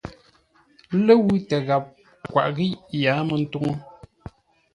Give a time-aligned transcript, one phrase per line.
[1.05, 1.85] Ləwʉ̂ tə́ ghap
[2.31, 3.73] kwaʼ ghíʼ ə́ yǎa mə́ ntúŋu.